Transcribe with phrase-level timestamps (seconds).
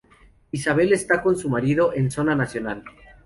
[0.51, 2.83] Isabel está con su marido en zona nacional.